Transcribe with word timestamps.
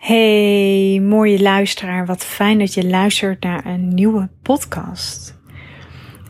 Hey, 0.00 1.00
mooie 1.02 1.42
luisteraar. 1.42 2.06
Wat 2.06 2.24
fijn 2.24 2.58
dat 2.58 2.74
je 2.74 2.88
luistert 2.88 3.42
naar 3.42 3.66
een 3.66 3.88
nieuwe 3.88 4.28
podcast. 4.42 5.38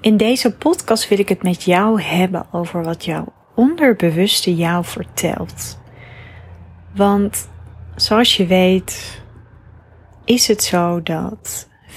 In 0.01 0.17
deze 0.17 0.57
podcast 0.57 1.09
wil 1.09 1.19
ik 1.19 1.29
het 1.29 1.43
met 1.43 1.63
jou 1.63 2.03
hebben 2.03 2.47
over 2.53 2.85
wat 2.85 3.05
jouw 3.05 3.33
onderbewuste 3.55 4.55
jou 4.55 4.85
vertelt. 4.85 5.81
Want 6.95 7.49
zoals 7.95 8.37
je 8.37 8.47
weet, 8.47 9.23
is 10.25 10.49
het 10.49 10.63
zo 10.63 11.03
dat 11.03 11.69
95% 11.89 11.91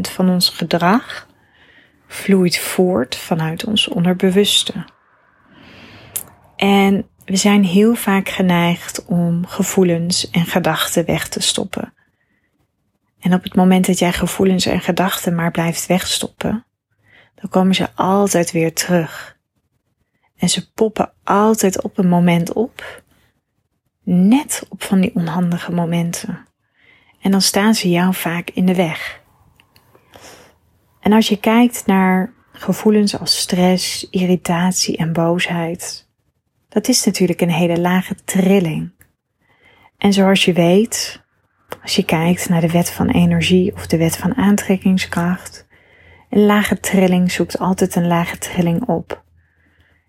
van 0.00 0.28
ons 0.28 0.48
gedrag 0.48 1.28
vloeit 2.06 2.58
voort 2.58 3.16
vanuit 3.16 3.64
ons 3.64 3.88
onderbewuste. 3.88 4.84
En 6.56 7.08
we 7.30 7.36
zijn 7.36 7.64
heel 7.64 7.94
vaak 7.94 8.28
geneigd 8.28 9.04
om 9.04 9.46
gevoelens 9.46 10.30
en 10.30 10.46
gedachten 10.46 11.04
weg 11.04 11.28
te 11.28 11.40
stoppen. 11.40 11.94
En 13.20 13.34
op 13.34 13.42
het 13.42 13.54
moment 13.54 13.86
dat 13.86 13.98
jij 13.98 14.12
gevoelens 14.12 14.66
en 14.66 14.80
gedachten 14.80 15.34
maar 15.34 15.50
blijft 15.50 15.86
wegstoppen, 15.86 16.66
dan 17.34 17.50
komen 17.50 17.74
ze 17.74 17.88
altijd 17.94 18.50
weer 18.50 18.74
terug. 18.74 19.38
En 20.36 20.48
ze 20.48 20.72
poppen 20.72 21.12
altijd 21.24 21.82
op 21.82 21.98
een 21.98 22.08
moment 22.08 22.52
op, 22.52 23.02
net 24.04 24.66
op 24.68 24.82
van 24.82 25.00
die 25.00 25.14
onhandige 25.14 25.72
momenten. 25.72 26.46
En 27.20 27.30
dan 27.30 27.42
staan 27.42 27.74
ze 27.74 27.90
jou 27.90 28.14
vaak 28.14 28.50
in 28.50 28.66
de 28.66 28.74
weg. 28.74 29.20
En 31.00 31.12
als 31.12 31.28
je 31.28 31.36
kijkt 31.36 31.86
naar 31.86 32.32
gevoelens 32.52 33.18
als 33.18 33.38
stress, 33.38 34.10
irritatie 34.10 34.96
en 34.96 35.12
boosheid, 35.12 36.08
dat 36.70 36.88
is 36.88 37.04
natuurlijk 37.04 37.40
een 37.40 37.50
hele 37.50 37.80
lage 37.80 38.14
trilling. 38.24 38.90
En 39.98 40.12
zoals 40.12 40.44
je 40.44 40.52
weet, 40.52 41.22
als 41.82 41.96
je 41.96 42.04
kijkt 42.04 42.48
naar 42.48 42.60
de 42.60 42.70
wet 42.70 42.90
van 42.90 43.08
energie 43.08 43.72
of 43.72 43.86
de 43.86 43.96
wet 43.96 44.16
van 44.16 44.36
aantrekkingskracht, 44.36 45.66
een 46.30 46.44
lage 46.44 46.80
trilling 46.80 47.32
zoekt 47.32 47.58
altijd 47.58 47.94
een 47.94 48.06
lage 48.06 48.38
trilling 48.38 48.82
op. 48.82 49.22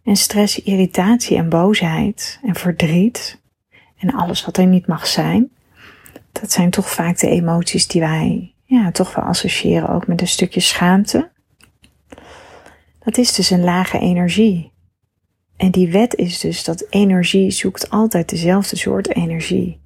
En 0.04 0.16
stress, 0.16 0.62
irritatie 0.62 1.38
en 1.38 1.50
boosheid 1.50 2.40
en 2.44 2.56
verdriet 2.56 3.42
en 3.98 4.14
alles 4.14 4.46
wat 4.46 4.58
er 4.58 4.66
niet 4.66 4.88
mag 4.88 5.08
zijn, 5.08 5.52
dat 6.32 6.52
zijn 6.52 6.70
toch 6.70 6.90
vaak 6.90 7.18
de 7.18 7.30
emoties 7.30 7.88
die 7.88 8.02
wij 8.02 8.54
ja, 8.66 8.92
toch 8.92 9.16
wel 9.16 9.26
associëren 9.26 9.90
ook 9.90 10.08
met 10.08 10.22
een 10.22 10.28
stukje 10.28 10.60
schaamte. 10.60 11.32
Dat 13.00 13.18
is 13.18 13.34
dus 13.34 13.50
een 13.50 13.64
lage 13.64 14.00
energie. 14.00 14.72
En 15.62 15.72
die 15.72 15.92
wet 15.92 16.16
is 16.16 16.40
dus 16.40 16.64
dat 16.64 16.86
energie 16.90 17.52
zoekt 17.52 17.90
altijd 17.90 18.30
dezelfde 18.30 18.76
soort 18.76 19.16
energie. 19.16 19.82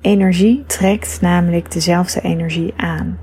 Energie 0.00 0.64
trekt 0.66 1.20
namelijk 1.20 1.72
dezelfde 1.72 2.20
energie 2.20 2.72
aan. 2.76 3.18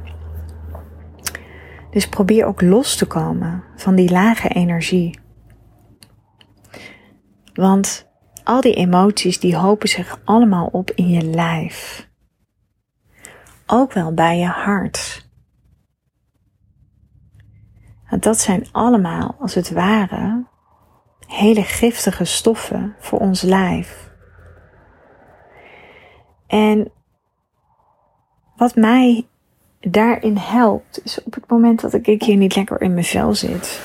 Dus 1.91 2.09
probeer 2.09 2.45
ook 2.45 2.61
los 2.61 2.95
te 2.95 3.05
komen 3.05 3.63
van 3.75 3.95
die 3.95 4.11
lage 4.11 4.47
energie. 4.47 5.19
Want 7.53 8.09
al 8.43 8.61
die 8.61 8.73
emoties 8.73 9.39
die 9.39 9.55
hopen 9.55 9.89
zich 9.89 10.19
allemaal 10.23 10.67
op 10.71 10.91
in 10.91 11.07
je 11.07 11.23
lijf. 11.23 12.07
Ook 13.65 13.93
wel 13.93 14.13
bij 14.13 14.37
je 14.37 14.47
hart. 14.47 15.29
dat 18.19 18.39
zijn 18.39 18.67
allemaal 18.71 19.35
als 19.39 19.53
het 19.53 19.71
ware 19.71 20.45
hele 21.27 21.63
giftige 21.63 22.25
stoffen 22.25 22.95
voor 22.99 23.19
ons 23.19 23.41
lijf. 23.41 24.09
En 26.47 26.91
wat 28.55 28.75
mij 28.75 29.27
daarin 29.79 30.37
helpt, 30.37 31.01
is 31.03 31.23
op 31.23 31.33
het 31.33 31.49
moment 31.49 31.81
dat 31.81 31.93
ik 31.93 32.23
hier 32.23 32.35
niet 32.35 32.55
lekker 32.55 32.81
in 32.81 32.93
mijn 32.93 33.05
vel 33.05 33.35
zit. 33.35 33.81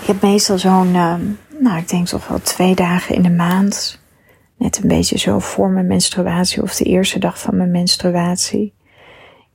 Ik 0.00 0.06
heb 0.06 0.22
meestal 0.22 0.58
zo'n, 0.58 0.94
uh, 0.94 1.14
nou 1.58 1.78
ik 1.78 1.88
denk 1.88 2.06
toch 2.06 2.28
wel 2.28 2.40
twee 2.40 2.74
dagen 2.74 3.14
in 3.14 3.22
de 3.22 3.30
maand. 3.30 4.00
Net 4.56 4.78
een 4.82 4.88
beetje 4.88 5.18
zo 5.18 5.38
voor 5.38 5.68
mijn 5.68 5.86
menstruatie 5.86 6.62
of 6.62 6.74
de 6.74 6.84
eerste 6.84 7.18
dag 7.18 7.40
van 7.40 7.56
mijn 7.56 7.70
menstruatie. 7.70 8.74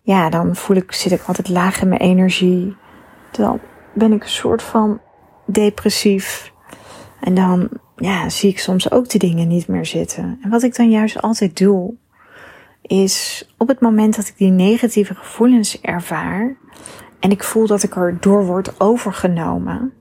Ja, 0.02 0.30
dan 0.30 0.56
voel 0.56 0.75
ik, 0.75 0.91
zit 0.91 1.12
ik 1.12 1.24
altijd 1.25 1.50
laag 1.50 1.81
in 1.81 1.88
mijn 1.88 2.02
energie. 2.02 2.75
Dan 3.31 3.59
ben 3.94 4.12
ik 4.12 4.24
een 4.24 4.30
soort 4.30 4.64
van 4.64 5.02
depressief. 5.46 6.50
En 7.22 7.34
dan 7.34 7.70
ja, 7.96 8.30
zie 8.30 8.50
ik 8.50 8.59
soms 8.59 8.92
ook 8.92 9.09
de 9.09 9.18
dingen 9.18 9.48
niet 9.48 9.68
meer 9.68 9.86
zitten. 9.86 10.40
En 10.42 10.50
wat 10.50 10.64
ik 10.64 10.76
dan 10.76 10.90
juist 10.90 11.22
altijd 11.22 11.58
doe, 11.58 11.94
is 12.82 13.50
op 13.58 13.68
het 13.68 13.82
moment 13.82 14.16
dat 14.16 14.28
ik 14.28 14.38
die 14.38 14.52
negatieve 14.52 15.16
gevoelens 15.16 15.82
ervaar 15.82 16.56
en 17.20 17.32
ik 17.32 17.44
voel 17.44 17.68
dat 17.68 17.84
ik 17.84 17.96
er 17.96 18.18
door 18.20 18.46
word 18.46 18.80
overgenomen, 18.80 19.94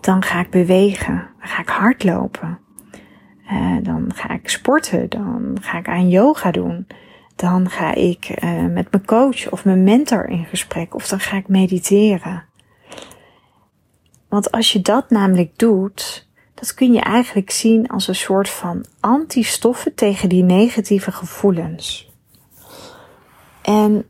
dan 0.00 0.22
ga 0.22 0.40
ik 0.40 0.50
bewegen, 0.50 1.14
dan 1.38 1.48
ga 1.48 1.62
ik 1.62 1.68
hardlopen, 1.68 2.58
uh, 3.52 3.76
dan 3.82 4.12
ga 4.14 4.30
ik 4.30 4.48
sporten, 4.48 5.08
dan 5.08 5.56
ga 5.60 5.78
ik 5.78 5.88
aan 5.88 6.08
yoga 6.08 6.50
doen, 6.50 6.86
dan 7.36 7.70
ga 7.70 7.94
ik 7.94 8.42
uh, 8.44 8.66
met 8.66 8.90
mijn 8.90 9.06
coach 9.06 9.50
of 9.50 9.64
mijn 9.64 9.84
mentor 9.84 10.28
in 10.28 10.44
gesprek 10.44 10.94
of 10.94 11.08
dan 11.08 11.20
ga 11.20 11.36
ik 11.36 11.48
mediteren. 11.48 12.44
Want 14.30 14.50
als 14.50 14.72
je 14.72 14.80
dat 14.80 15.10
namelijk 15.10 15.58
doet, 15.58 16.28
dat 16.54 16.74
kun 16.74 16.92
je 16.92 17.00
eigenlijk 17.00 17.50
zien 17.50 17.88
als 17.88 18.08
een 18.08 18.14
soort 18.14 18.50
van 18.50 18.84
antistoffen 19.00 19.94
tegen 19.94 20.28
die 20.28 20.42
negatieve 20.42 21.12
gevoelens. 21.12 22.10
En 23.62 24.06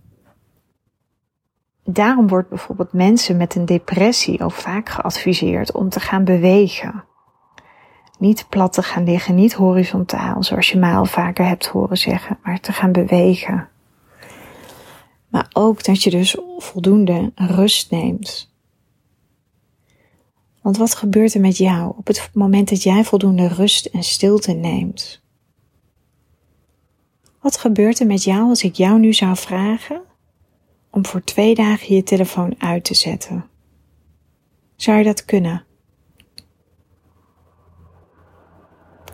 daarom 1.84 2.28
wordt 2.28 2.48
bijvoorbeeld 2.48 2.92
mensen 2.92 3.36
met 3.36 3.54
een 3.54 3.64
depressie 3.64 4.44
ook 4.44 4.52
vaak 4.52 4.88
geadviseerd 4.88 5.72
om 5.72 5.88
te 5.88 6.00
gaan 6.00 6.24
bewegen. 6.24 7.04
Niet 8.18 8.46
plat 8.48 8.72
te 8.72 8.82
gaan 8.82 9.04
liggen, 9.04 9.34
niet 9.34 9.52
horizontaal, 9.52 10.42
zoals 10.42 10.70
je 10.70 10.78
mij 10.78 10.94
al 10.94 11.06
vaker 11.06 11.46
hebt 11.46 11.66
horen 11.66 11.98
zeggen, 11.98 12.38
maar 12.42 12.60
te 12.60 12.72
gaan 12.72 12.92
bewegen. 12.92 13.68
Maar 15.28 15.46
ook 15.52 15.84
dat 15.84 16.02
je 16.02 16.10
dus 16.10 16.36
voldoende 16.58 17.32
rust 17.34 17.90
neemt. 17.90 18.49
Want 20.60 20.76
wat 20.76 20.94
gebeurt 20.94 21.34
er 21.34 21.40
met 21.40 21.56
jou 21.56 21.92
op 21.96 22.06
het 22.06 22.30
moment 22.32 22.68
dat 22.68 22.82
jij 22.82 23.04
voldoende 23.04 23.48
rust 23.48 23.86
en 23.86 24.02
stilte 24.02 24.52
neemt? 24.52 25.22
Wat 27.40 27.56
gebeurt 27.56 28.00
er 28.00 28.06
met 28.06 28.24
jou 28.24 28.48
als 28.48 28.62
ik 28.62 28.74
jou 28.74 28.98
nu 28.98 29.12
zou 29.12 29.36
vragen 29.36 30.02
om 30.90 31.06
voor 31.06 31.24
twee 31.24 31.54
dagen 31.54 31.94
je 31.94 32.02
telefoon 32.02 32.54
uit 32.58 32.84
te 32.84 32.94
zetten? 32.94 33.44
Zou 34.76 34.98
je 34.98 35.04
dat 35.04 35.24
kunnen? 35.24 35.64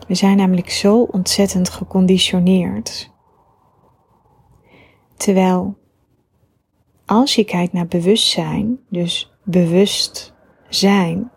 We 0.07 0.15
zijn 0.15 0.37
namelijk 0.37 0.69
zo 0.69 1.01
ontzettend 1.01 1.69
geconditioneerd. 1.69 3.11
Terwijl 5.15 5.77
als 7.05 7.35
je 7.35 7.43
kijkt 7.43 7.73
naar 7.73 7.87
bewustzijn, 7.87 8.79
dus 8.89 9.31
bewust 9.43 10.33
zijn, 10.69 11.31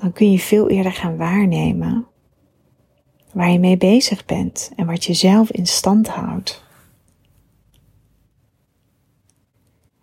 dan 0.00 0.12
kun 0.12 0.30
je 0.30 0.38
veel 0.38 0.68
eerder 0.68 0.92
gaan 0.92 1.16
waarnemen 1.16 2.06
waar 3.32 3.50
je 3.50 3.58
mee 3.58 3.76
bezig 3.76 4.24
bent 4.24 4.70
en 4.76 4.86
wat 4.86 5.04
je 5.04 5.14
zelf 5.14 5.50
in 5.50 5.66
stand 5.66 6.08
houdt. 6.08 6.64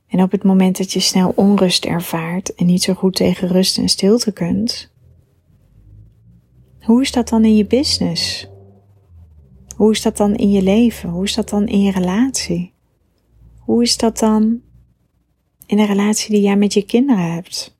En 0.07 0.21
op 0.21 0.31
het 0.31 0.43
moment 0.43 0.77
dat 0.77 0.91
je 0.93 0.99
snel 0.99 1.33
onrust 1.35 1.85
ervaart 1.85 2.55
en 2.55 2.65
niet 2.65 2.83
zo 2.83 2.93
goed 2.93 3.15
tegen 3.15 3.47
rust 3.47 3.77
en 3.77 3.89
stilte 3.89 4.31
kunt, 4.31 4.91
hoe 6.81 7.01
is 7.01 7.11
dat 7.11 7.29
dan 7.29 7.45
in 7.45 7.55
je 7.55 7.65
business? 7.65 8.47
Hoe 9.75 9.91
is 9.91 10.01
dat 10.01 10.17
dan 10.17 10.35
in 10.35 10.51
je 10.51 10.61
leven? 10.61 11.09
Hoe 11.09 11.23
is 11.23 11.35
dat 11.35 11.49
dan 11.49 11.67
in 11.67 11.81
je 11.81 11.91
relatie? 11.91 12.73
Hoe 13.59 13.83
is 13.83 13.97
dat 13.97 14.19
dan 14.19 14.61
in 15.65 15.77
de 15.77 15.85
relatie 15.85 16.29
die 16.29 16.41
jij 16.41 16.57
met 16.57 16.73
je 16.73 16.81
kinderen 16.81 17.33
hebt? 17.33 17.76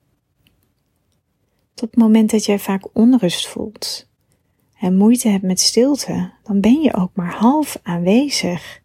Tot 1.77 1.89
het 1.89 1.99
moment 1.99 2.31
dat 2.31 2.45
jij 2.45 2.59
vaak 2.59 2.87
onrust 2.93 3.47
voelt 3.47 4.09
en 4.79 4.97
moeite 4.97 5.29
hebt 5.29 5.43
met 5.43 5.59
stilte, 5.59 6.31
dan 6.43 6.61
ben 6.61 6.81
je 6.81 6.95
ook 6.95 7.09
maar 7.13 7.33
half 7.33 7.79
aanwezig. 7.83 8.81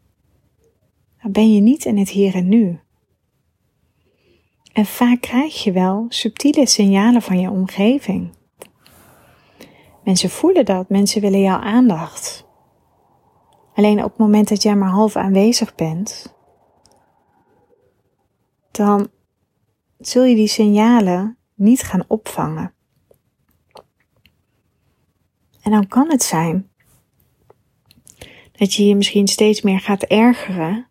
Dan 1.22 1.32
ben 1.32 1.54
je 1.54 1.60
niet 1.60 1.84
in 1.84 1.98
het 1.98 2.08
hier 2.08 2.34
en 2.34 2.48
nu. 2.48 2.80
En 4.72 4.86
vaak 4.86 5.20
krijg 5.20 5.62
je 5.64 5.72
wel 5.72 6.06
subtiele 6.08 6.66
signalen 6.66 7.22
van 7.22 7.40
je 7.40 7.50
omgeving. 7.50 8.30
Mensen 10.04 10.30
voelen 10.30 10.64
dat, 10.64 10.88
mensen 10.88 11.20
willen 11.20 11.40
jouw 11.40 11.60
aandacht. 11.60 12.46
Alleen 13.74 14.04
op 14.04 14.10
het 14.10 14.18
moment 14.18 14.48
dat 14.48 14.62
jij 14.62 14.76
maar 14.76 14.90
half 14.90 15.16
aanwezig 15.16 15.74
bent, 15.74 16.34
dan 18.70 19.08
zul 19.98 20.24
je 20.24 20.34
die 20.34 20.46
signalen 20.46 21.36
niet 21.54 21.82
gaan 21.82 22.04
opvangen. 22.08 22.74
En 25.62 25.70
dan 25.70 25.86
kan 25.86 26.10
het 26.10 26.22
zijn 26.22 26.70
dat 28.52 28.74
je 28.74 28.86
je 28.86 28.96
misschien 28.96 29.28
steeds 29.28 29.62
meer 29.62 29.80
gaat 29.80 30.02
ergeren 30.02 30.88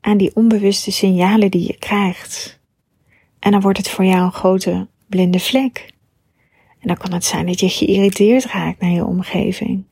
aan 0.00 0.16
die 0.16 0.36
onbewuste 0.36 0.92
signalen 0.92 1.50
die 1.50 1.66
je 1.66 1.78
krijgt. 1.78 2.60
En 3.38 3.50
dan 3.50 3.60
wordt 3.60 3.78
het 3.78 3.88
voor 3.88 4.04
jou 4.04 4.24
een 4.24 4.32
grote 4.32 4.88
blinde 5.06 5.38
vlek. 5.38 5.94
En 6.78 6.88
dan 6.88 6.96
kan 6.96 7.12
het 7.12 7.24
zijn 7.24 7.46
dat 7.46 7.60
je 7.60 7.68
geïrriteerd 7.68 8.44
raakt 8.44 8.80
naar 8.80 8.90
je 8.90 9.04
omgeving. 9.04 9.84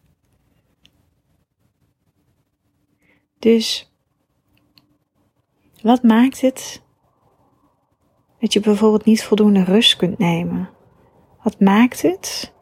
Dus 3.38 3.92
wat 5.82 6.02
maakt 6.02 6.40
het 6.40 6.82
dat 8.40 8.52
je 8.52 8.60
bijvoorbeeld 8.60 9.04
niet 9.04 9.24
voldoende 9.24 9.64
rust 9.64 9.96
kunt 9.96 10.18
nemen? 10.18 10.70
Wat 11.42 11.60
maakt 11.60 12.02
het 12.02 12.52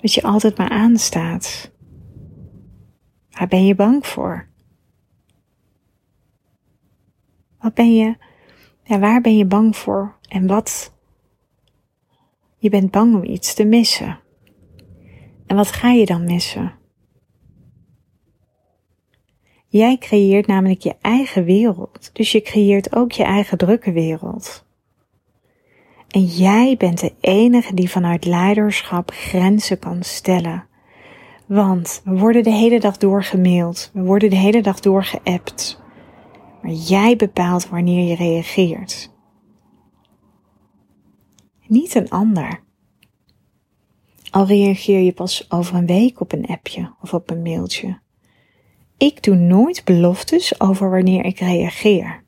dat 0.00 0.12
je 0.14 0.22
altijd 0.22 0.58
maar 0.58 0.68
aanstaat? 0.68 1.72
Waar 3.30 3.48
ben 3.48 3.66
je 3.66 3.74
bang 3.74 4.06
voor? 4.06 4.48
Wat 7.58 7.74
ben 7.74 7.94
je, 7.94 8.16
ja, 8.82 8.98
waar 8.98 9.20
ben 9.20 9.36
je 9.36 9.44
bang 9.44 9.76
voor 9.76 10.18
en 10.28 10.46
wat? 10.46 10.96
Je 12.56 12.70
bent 12.70 12.90
bang 12.90 13.14
om 13.14 13.24
iets 13.24 13.54
te 13.54 13.64
missen. 13.64 14.20
En 15.46 15.56
wat 15.56 15.72
ga 15.72 15.90
je 15.90 16.06
dan 16.06 16.24
missen? 16.24 16.76
Jij 19.66 19.98
creëert 19.98 20.46
namelijk 20.46 20.80
je 20.80 20.96
eigen 21.00 21.44
wereld, 21.44 22.10
dus 22.12 22.32
je 22.32 22.40
creëert 22.40 22.94
ook 22.94 23.12
je 23.12 23.22
eigen 23.22 23.58
drukke 23.58 23.92
wereld. 23.92 24.67
En 26.08 26.24
jij 26.24 26.74
bent 26.78 27.00
de 27.00 27.12
enige 27.20 27.74
die 27.74 27.90
vanuit 27.90 28.24
leiderschap 28.24 29.10
grenzen 29.10 29.78
kan 29.78 30.02
stellen. 30.02 30.66
Want 31.46 32.00
we 32.04 32.18
worden 32.18 32.42
de 32.42 32.50
hele 32.50 32.80
dag 32.80 32.96
door 32.96 33.24
gemaild, 33.24 33.90
we 33.92 34.02
worden 34.02 34.30
de 34.30 34.36
hele 34.36 34.62
dag 34.62 34.80
door 34.80 35.04
geappt. 35.04 35.80
Maar 36.62 36.72
jij 36.72 37.16
bepaalt 37.16 37.68
wanneer 37.68 38.08
je 38.08 38.14
reageert. 38.14 39.12
Niet 41.66 41.94
een 41.94 42.10
ander. 42.10 42.60
Al 44.30 44.46
reageer 44.46 45.00
je 45.00 45.12
pas 45.12 45.50
over 45.50 45.74
een 45.74 45.86
week 45.86 46.20
op 46.20 46.32
een 46.32 46.46
appje 46.46 46.94
of 47.00 47.14
op 47.14 47.30
een 47.30 47.42
mailtje. 47.42 47.98
Ik 48.96 49.22
doe 49.22 49.34
nooit 49.34 49.84
beloftes 49.84 50.60
over 50.60 50.90
wanneer 50.90 51.24
ik 51.24 51.38
reageer. 51.38 52.26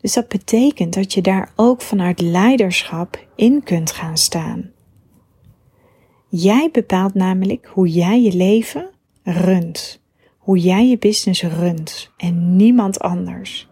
Dus 0.00 0.12
dat 0.12 0.28
betekent 0.28 0.94
dat 0.94 1.12
je 1.12 1.22
daar 1.22 1.52
ook 1.56 1.82
vanuit 1.82 2.20
leiderschap 2.20 3.26
in 3.36 3.62
kunt 3.62 3.90
gaan 3.90 4.16
staan. 4.16 4.70
Jij 6.28 6.68
bepaalt 6.72 7.14
namelijk 7.14 7.70
hoe 7.72 7.88
jij 7.88 8.22
je 8.22 8.32
leven 8.32 8.90
runt, 9.22 10.02
hoe 10.38 10.58
jij 10.58 10.88
je 10.88 10.98
business 10.98 11.42
runt 11.42 12.12
en 12.16 12.56
niemand 12.56 13.00
anders. 13.00 13.68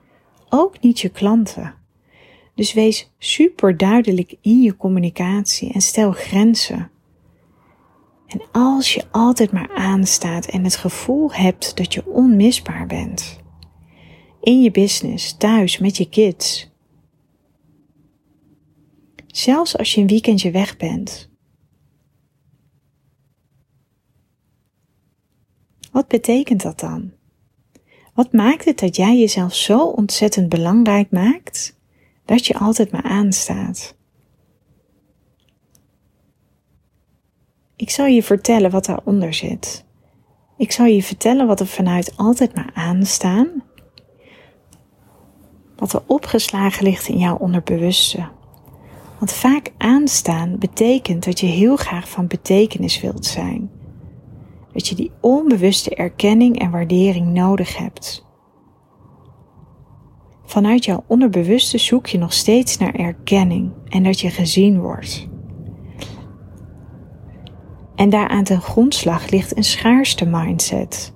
Ook 0.49 0.81
niet 0.81 1.01
je 1.01 1.09
klanten. 1.09 1.75
Dus 2.55 2.73
wees 2.73 3.13
super 3.19 3.77
duidelijk 3.77 4.35
in 4.41 4.63
je 4.63 4.77
communicatie 4.77 5.73
en 5.73 5.81
stel 5.81 6.13
grenzen. 6.13 6.91
En 8.27 8.43
als 8.53 8.95
je 8.95 9.05
altijd 9.11 9.53
maar 9.53 9.71
aanstaat 9.75 10.47
en 10.47 10.65
het 10.65 10.77
gevoel 10.77 11.33
hebt 11.33 11.77
dat 11.77 11.95
je 11.95 12.07
onmisbaar 12.07 12.87
bent, 12.87 13.41
in 14.47 14.63
je 14.63 14.71
business, 14.71 15.37
thuis, 15.37 15.79
met 15.79 15.97
je 15.97 16.09
kids, 16.09 16.71
zelfs 19.27 19.79
als 19.79 19.95
je 19.95 20.01
een 20.01 20.07
weekendje 20.07 20.51
weg 20.51 20.77
bent, 20.77 21.31
wat 25.93 26.09
betekent 26.09 26.63
dat 26.63 26.81
dan? 26.81 27.13
Wat 28.15 28.33
maakt 28.33 28.65
het 28.65 28.79
dat 28.79 28.97
jij 28.97 29.19
jezelf 29.19 29.55
zo 29.55 29.87
ontzettend 29.87 30.49
belangrijk 30.49 31.11
maakt 31.11 31.79
dat 32.25 32.47
je 32.47 32.59
altijd 32.59 32.91
maar 32.91 33.03
aanstaat? 33.03 33.97
Ik 37.77 37.91
zal 37.91 38.07
je 38.07 38.23
vertellen 38.23 38.71
wat 38.71 38.85
daaronder 38.85 39.35
zit. 39.35 39.85
Ik 40.57 40.73
zal 40.73 40.87
je 40.87 41.03
vertellen 41.03 41.47
wat 41.47 41.61
er 41.61 41.67
vanuit 41.67 42.17
altijd 42.17 42.55
maar 42.55 42.71
aanstaan, 42.75 43.65
wat 45.93 46.03
er 46.03 46.09
opgeslagen 46.15 46.85
ligt 46.85 47.09
in 47.09 47.19
jouw 47.19 47.37
onderbewuste. 47.37 48.29
Want 49.19 49.33
vaak 49.33 49.73
aanstaan 49.79 50.59
betekent 50.59 51.25
dat 51.25 51.41
je 51.41 51.47
heel 51.47 51.77
graag 51.77 52.09
van 52.09 52.27
betekenis 52.27 53.01
wilt 53.01 53.27
zijn. 53.27 53.71
Dat 54.73 54.89
je 54.89 54.95
die 54.95 55.11
onbewuste 55.21 55.95
erkenning 55.95 56.59
en 56.59 56.71
waardering 56.71 57.27
nodig 57.27 57.77
hebt. 57.77 58.27
Vanuit 60.45 60.85
jouw 60.85 61.05
onderbewuste 61.07 61.79
zoek 61.79 62.07
je 62.07 62.19
nog 62.19 62.33
steeds 62.33 62.79
naar 62.79 62.95
erkenning 62.95 63.73
en 63.89 64.03
dat 64.03 64.21
je 64.21 64.31
gezien 64.31 64.81
wordt. 64.81 65.29
En 67.95 68.11
daaraan 68.11 68.45
ten 68.45 68.61
grondslag 68.61 69.31
ligt 69.31 69.57
een 69.57 69.65
schaarste 69.65 70.27
mindset. 70.27 71.15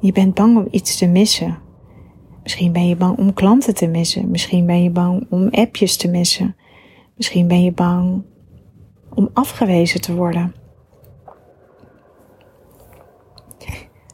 Je 0.00 0.12
bent 0.12 0.34
bang 0.34 0.56
om 0.56 0.68
iets 0.70 0.98
te 0.98 1.06
missen. 1.06 1.63
Misschien 2.44 2.72
ben 2.72 2.88
je 2.88 2.96
bang 2.96 3.18
om 3.18 3.32
klanten 3.32 3.74
te 3.74 3.86
missen. 3.86 4.30
Misschien 4.30 4.66
ben 4.66 4.82
je 4.82 4.90
bang 4.90 5.26
om 5.30 5.48
appjes 5.50 5.96
te 5.96 6.08
missen. 6.08 6.56
Misschien 7.16 7.48
ben 7.48 7.62
je 7.62 7.72
bang 7.72 8.22
om 9.14 9.30
afgewezen 9.32 10.00
te 10.00 10.14
worden. 10.14 10.54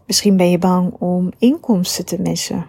Misschien 0.07 0.37
ben 0.37 0.51
je 0.51 0.59
bang 0.59 0.93
om 0.93 1.33
inkomsten 1.39 2.07
te 2.07 2.21
missen. 2.21 2.67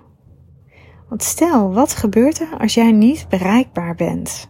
Want 1.09 1.23
stel, 1.23 1.73
wat 1.73 1.93
gebeurt 1.93 2.39
er 2.39 2.57
als 2.57 2.73
jij 2.73 2.91
niet 2.91 3.25
bereikbaar 3.29 3.95
bent? 3.95 4.49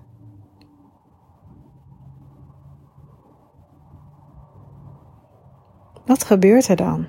Wat 6.06 6.24
gebeurt 6.24 6.68
er 6.68 6.76
dan 6.76 7.08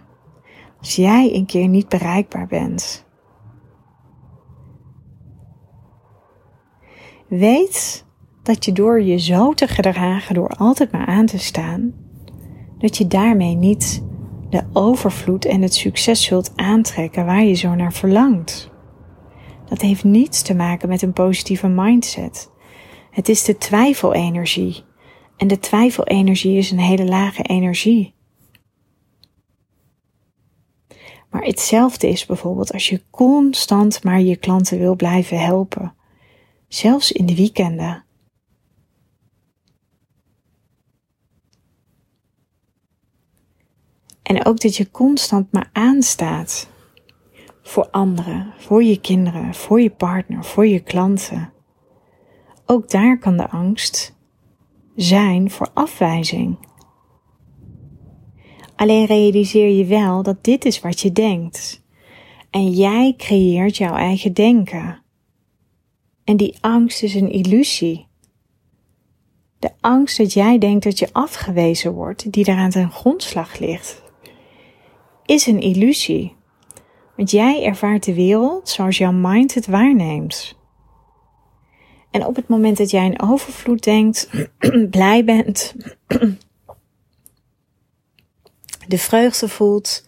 als 0.78 0.96
jij 0.96 1.34
een 1.34 1.46
keer 1.46 1.68
niet 1.68 1.88
bereikbaar 1.88 2.46
bent? 2.46 3.10
Weet 7.38 8.04
dat 8.42 8.64
je 8.64 8.72
door 8.72 9.02
je 9.02 9.18
zo 9.18 9.52
te 9.52 9.68
gedragen, 9.68 10.34
door 10.34 10.48
altijd 10.48 10.92
maar 10.92 11.06
aan 11.06 11.26
te 11.26 11.38
staan, 11.38 11.94
dat 12.78 12.96
je 12.96 13.06
daarmee 13.06 13.54
niet 13.54 14.02
de 14.50 14.64
overvloed 14.72 15.44
en 15.44 15.62
het 15.62 15.74
succes 15.74 16.24
zult 16.24 16.52
aantrekken 16.56 17.26
waar 17.26 17.44
je 17.44 17.54
zo 17.54 17.74
naar 17.74 17.92
verlangt. 17.92 18.70
Dat 19.68 19.80
heeft 19.80 20.04
niets 20.04 20.42
te 20.42 20.54
maken 20.54 20.88
met 20.88 21.02
een 21.02 21.12
positieve 21.12 21.68
mindset. 21.68 22.50
Het 23.10 23.28
is 23.28 23.44
de 23.44 23.58
twijfelenergie. 23.58 24.84
En 25.36 25.46
de 25.46 25.58
twijfelenergie 25.58 26.56
is 26.56 26.70
een 26.70 26.80
hele 26.80 27.04
lage 27.04 27.42
energie. 27.42 28.14
Maar 31.30 31.42
hetzelfde 31.42 32.08
is 32.08 32.26
bijvoorbeeld 32.26 32.72
als 32.72 32.88
je 32.88 33.02
constant 33.10 34.04
maar 34.04 34.20
je 34.20 34.36
klanten 34.36 34.78
wil 34.78 34.96
blijven 34.96 35.38
helpen. 35.38 35.94
Zelfs 36.72 37.12
in 37.12 37.26
de 37.26 37.34
weekenden. 37.34 38.04
En 44.22 44.44
ook 44.44 44.60
dat 44.60 44.76
je 44.76 44.90
constant 44.90 45.52
maar 45.52 45.70
aanstaat 45.72 46.68
voor 47.62 47.90
anderen, 47.90 48.52
voor 48.58 48.82
je 48.82 49.00
kinderen, 49.00 49.54
voor 49.54 49.80
je 49.80 49.90
partner, 49.90 50.44
voor 50.44 50.66
je 50.66 50.80
klanten. 50.80 51.52
Ook 52.66 52.90
daar 52.90 53.18
kan 53.18 53.36
de 53.36 53.48
angst 53.48 54.16
zijn 54.96 55.50
voor 55.50 55.70
afwijzing. 55.74 56.68
Alleen 58.76 59.06
realiseer 59.06 59.68
je 59.68 59.84
wel 59.84 60.22
dat 60.22 60.44
dit 60.44 60.64
is 60.64 60.80
wat 60.80 61.00
je 61.00 61.12
denkt. 61.12 61.82
En 62.50 62.70
jij 62.70 63.14
creëert 63.16 63.76
jouw 63.76 63.94
eigen 63.94 64.32
denken. 64.32 65.01
En 66.24 66.36
die 66.36 66.56
angst 66.60 67.02
is 67.02 67.14
een 67.14 67.30
illusie. 67.30 68.06
De 69.58 69.70
angst 69.80 70.16
dat 70.16 70.32
jij 70.32 70.58
denkt 70.58 70.84
dat 70.84 70.98
je 70.98 71.08
afgewezen 71.12 71.92
wordt, 71.92 72.32
die 72.32 72.44
daaraan 72.44 72.70
ten 72.70 72.90
grondslag 72.90 73.58
ligt, 73.58 74.02
is 75.24 75.46
een 75.46 75.60
illusie. 75.60 76.36
Want 77.16 77.30
jij 77.30 77.64
ervaart 77.64 78.04
de 78.04 78.14
wereld 78.14 78.68
zoals 78.68 78.98
jouw 78.98 79.12
mind 79.12 79.54
het 79.54 79.66
waarneemt. 79.66 80.60
En 82.10 82.26
op 82.26 82.36
het 82.36 82.48
moment 82.48 82.76
dat 82.76 82.90
jij 82.90 83.04
in 83.04 83.22
overvloed 83.22 83.84
denkt, 83.84 84.30
blij 84.90 85.24
bent, 85.24 85.74
de 88.88 88.98
vreugde 88.98 89.48
voelt, 89.48 90.06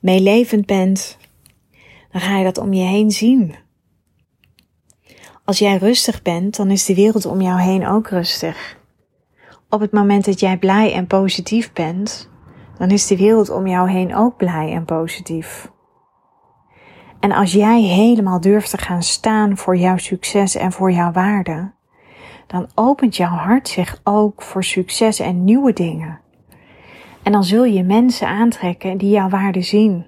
meelevend 0.00 0.66
bent, 0.66 1.18
dan 2.12 2.20
ga 2.20 2.38
je 2.38 2.44
dat 2.44 2.58
om 2.58 2.72
je 2.72 2.84
heen 2.84 3.10
zien. 3.10 3.54
Als 5.48 5.58
jij 5.58 5.76
rustig 5.76 6.22
bent, 6.22 6.56
dan 6.56 6.70
is 6.70 6.84
de 6.84 6.94
wereld 6.94 7.26
om 7.26 7.40
jou 7.40 7.60
heen 7.60 7.86
ook 7.86 8.08
rustig. 8.08 8.78
Op 9.68 9.80
het 9.80 9.92
moment 9.92 10.24
dat 10.24 10.40
jij 10.40 10.58
blij 10.58 10.92
en 10.92 11.06
positief 11.06 11.72
bent, 11.72 12.30
dan 12.78 12.90
is 12.90 13.06
de 13.06 13.16
wereld 13.16 13.50
om 13.50 13.66
jou 13.66 13.90
heen 13.90 14.14
ook 14.14 14.36
blij 14.36 14.72
en 14.72 14.84
positief. 14.84 15.70
En 17.20 17.32
als 17.32 17.52
jij 17.52 17.82
helemaal 17.82 18.40
durft 18.40 18.70
te 18.70 18.78
gaan 18.78 19.02
staan 19.02 19.56
voor 19.56 19.76
jouw 19.76 19.96
succes 19.96 20.54
en 20.54 20.72
voor 20.72 20.92
jouw 20.92 21.12
waarde, 21.12 21.72
dan 22.46 22.68
opent 22.74 23.16
jouw 23.16 23.36
hart 23.36 23.68
zich 23.68 24.00
ook 24.04 24.42
voor 24.42 24.64
succes 24.64 25.18
en 25.18 25.44
nieuwe 25.44 25.72
dingen. 25.72 26.20
En 27.22 27.32
dan 27.32 27.44
zul 27.44 27.64
je 27.64 27.82
mensen 27.82 28.28
aantrekken 28.28 28.98
die 28.98 29.10
jouw 29.10 29.28
waarde 29.28 29.62
zien. 29.62 30.06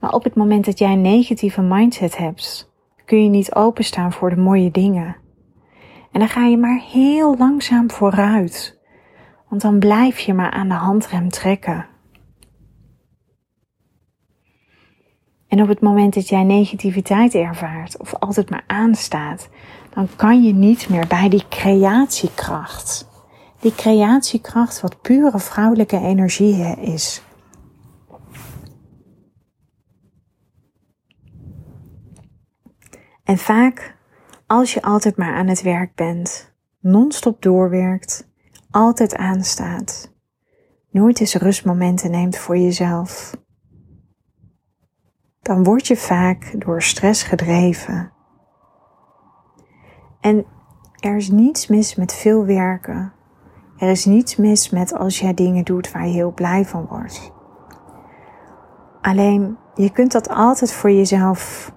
Maar 0.00 0.12
op 0.12 0.24
het 0.24 0.34
moment 0.34 0.64
dat 0.64 0.78
jij 0.78 0.92
een 0.92 1.00
negatieve 1.00 1.60
mindset 1.62 2.16
hebt, 2.16 2.72
kun 3.04 3.22
je 3.22 3.28
niet 3.28 3.54
openstaan 3.54 4.12
voor 4.12 4.30
de 4.30 4.40
mooie 4.40 4.70
dingen. 4.70 5.16
En 6.12 6.20
dan 6.20 6.28
ga 6.28 6.44
je 6.44 6.56
maar 6.56 6.80
heel 6.80 7.36
langzaam 7.36 7.90
vooruit. 7.90 8.78
Want 9.48 9.62
dan 9.62 9.78
blijf 9.78 10.18
je 10.18 10.34
maar 10.34 10.50
aan 10.50 10.68
de 10.68 10.74
handrem 10.74 11.28
trekken. 11.28 11.86
En 15.48 15.62
op 15.62 15.68
het 15.68 15.80
moment 15.80 16.14
dat 16.14 16.28
jij 16.28 16.44
negativiteit 16.44 17.34
ervaart 17.34 17.98
of 17.98 18.14
altijd 18.14 18.50
maar 18.50 18.64
aanstaat, 18.66 19.48
dan 19.94 20.08
kan 20.16 20.42
je 20.42 20.52
niet 20.52 20.88
meer 20.88 21.06
bij 21.06 21.28
die 21.28 21.44
creatiekracht. 21.48 23.08
Die 23.60 23.74
creatiekracht 23.74 24.80
wat 24.80 25.00
pure 25.00 25.38
vrouwelijke 25.38 25.98
energie 26.00 26.76
is. 26.80 27.22
En 33.30 33.38
vaak, 33.38 33.96
als 34.46 34.74
je 34.74 34.82
altijd 34.82 35.16
maar 35.16 35.34
aan 35.34 35.46
het 35.46 35.62
werk 35.62 35.94
bent, 35.94 36.54
non-stop 36.80 37.42
doorwerkt, 37.42 38.28
altijd 38.70 39.16
aanstaat, 39.16 40.14
nooit 40.90 41.20
eens 41.20 41.34
rustmomenten 41.34 42.10
neemt 42.10 42.36
voor 42.36 42.56
jezelf, 42.56 43.36
dan 45.40 45.64
word 45.64 45.86
je 45.86 45.96
vaak 45.96 46.54
door 46.60 46.82
stress 46.82 47.22
gedreven. 47.22 48.12
En 50.20 50.46
er 51.00 51.16
is 51.16 51.28
niets 51.28 51.66
mis 51.66 51.94
met 51.94 52.12
veel 52.12 52.44
werken. 52.44 53.12
Er 53.76 53.90
is 53.90 54.04
niets 54.04 54.36
mis 54.36 54.70
met 54.70 54.92
als 54.92 55.18
jij 55.18 55.34
dingen 55.34 55.64
doet 55.64 55.92
waar 55.92 56.06
je 56.06 56.12
heel 56.12 56.32
blij 56.32 56.64
van 56.64 56.86
wordt. 56.86 57.32
Alleen, 59.00 59.56
je 59.74 59.90
kunt 59.90 60.12
dat 60.12 60.28
altijd 60.28 60.72
voor 60.72 60.90
jezelf 60.90 61.72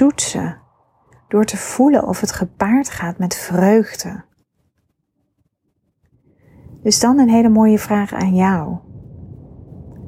toetsen 0.00 0.60
door 1.28 1.44
te 1.44 1.56
voelen 1.56 2.06
of 2.06 2.20
het 2.20 2.32
gepaard 2.32 2.90
gaat 2.90 3.18
met 3.18 3.34
vreugde. 3.34 4.24
Dus 6.82 7.00
dan 7.00 7.18
een 7.18 7.28
hele 7.28 7.48
mooie 7.48 7.78
vraag 7.78 8.12
aan 8.12 8.34
jou. 8.34 8.78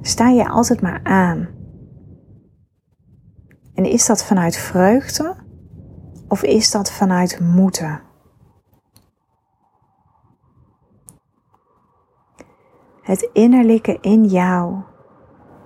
Sta 0.01 0.29
je 0.29 0.49
altijd 0.49 0.81
maar 0.81 1.01
aan? 1.03 1.49
En 3.75 3.85
is 3.85 4.07
dat 4.07 4.25
vanuit 4.25 4.57
vreugde 4.57 5.37
of 6.29 6.43
is 6.43 6.71
dat 6.71 6.93
vanuit 6.93 7.41
moeten? 7.41 8.01
Het 13.03 13.31
innerlijke 13.33 13.99
in 14.01 14.25
jou 14.25 14.83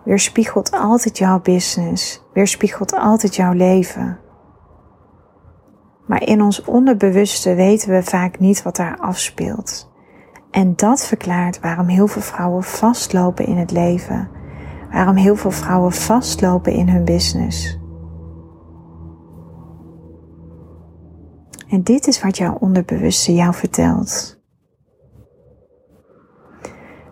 weerspiegelt 0.07 0.71
altijd 0.71 1.19
jouw 1.19 1.41
business, 1.41 2.23
weerspiegelt 2.33 2.95
altijd 2.95 3.37
jouw 3.37 3.53
leven. 3.53 4.19
Maar 6.07 6.23
in 6.23 6.43
ons 6.43 6.65
onderbewuste 6.65 7.55
weten 7.55 7.91
we 7.91 8.03
vaak 8.03 8.39
niet 8.39 8.63
wat 8.63 8.77
daar 8.77 8.99
afspeelt. 8.99 9.93
En 10.51 10.77
dat 10.77 11.07
verklaart 11.07 11.61
waarom 11.61 11.87
heel 11.87 12.07
veel 12.07 12.23
vrouwen 12.23 12.63
vastlopen 12.63 13.47
in 13.47 13.57
het 13.57 13.71
leven. 13.71 14.29
Waarom 14.91 15.17
heel 15.17 15.37
veel 15.37 15.51
vrouwen 15.51 15.93
vastlopen 15.93 16.73
in 16.73 16.89
hun 16.89 17.05
business. 17.05 17.79
En 21.69 21.83
dit 21.83 22.07
is 22.07 22.23
wat 22.23 22.37
jouw 22.37 22.57
onderbewuste 22.61 23.35
jou 23.35 23.55
vertelt. 23.55 24.36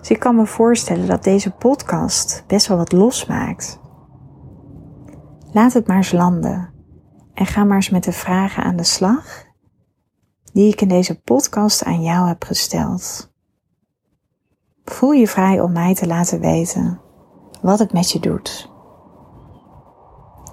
Dus 0.05 0.13
ik 0.13 0.19
kan 0.19 0.37
me 0.37 0.47
voorstellen 0.47 1.07
dat 1.07 1.25
deze 1.25 1.51
podcast 1.51 2.45
best 2.47 2.67
wel 2.67 2.77
wat 2.77 2.93
losmaakt. 2.93 3.81
Laat 5.53 5.73
het 5.73 5.87
maar 5.87 5.97
eens 5.97 6.13
landen. 6.13 6.73
En 7.35 7.47
ga 7.47 7.65
maar 7.65 7.77
eens 7.77 7.91
met 7.91 8.05
de 8.05 8.13
vragen 8.13 8.65
aan 8.65 8.77
de 8.77 8.85
slag 8.85 9.45
die 10.53 10.73
ik 10.73 10.81
in 10.81 10.89
deze 10.89 11.21
podcast 11.21 11.85
aan 11.85 12.03
jou 12.03 12.29
heb 12.29 12.45
gesteld. 12.45 13.33
Voel 14.85 15.13
je 15.13 15.29
vrij 15.29 15.61
om 15.61 15.73
mij 15.73 15.95
te 15.95 16.07
laten 16.07 16.41
weten 16.41 17.01
wat 17.63 17.79
het 17.79 17.93
met 17.93 18.11
je 18.11 18.21
doet. 18.21 18.71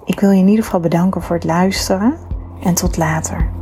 Ik 0.04 0.20
wil 0.20 0.30
je 0.30 0.40
in 0.40 0.48
ieder 0.48 0.64
geval 0.64 0.80
bedanken 0.80 1.22
voor 1.22 1.36
het 1.36 1.44
luisteren 1.44 2.18
en 2.62 2.74
tot 2.74 2.96
later. 2.96 3.61